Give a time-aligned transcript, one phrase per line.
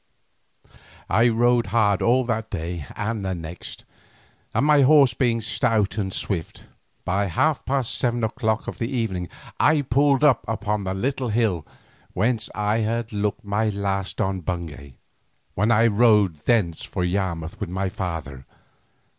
[1.11, 3.85] I rode hard all that day and the next,
[4.51, 6.63] and my horse being stout and swift,
[7.05, 9.29] by half past seven o'clock of the evening
[9.59, 11.67] I pulled up upon the little hill
[12.13, 14.95] whence I had looked my last on Bungay,
[15.53, 18.47] when I rode thence for Yarmouth with my father.